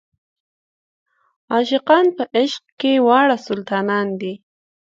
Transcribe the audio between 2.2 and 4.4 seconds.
عشق کې واړه سلطانان دي.